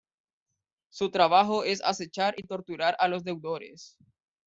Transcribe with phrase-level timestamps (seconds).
[0.89, 3.99] Su trabajo es acechar y torturar a los deudores.